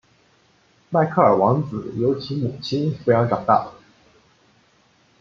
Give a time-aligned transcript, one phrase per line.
[0.89, 3.71] 迈克尔王子由其母亲抚养长大。